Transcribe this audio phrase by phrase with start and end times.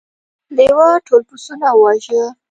[0.55, 2.23] لیوه ټول پسونه وواژه.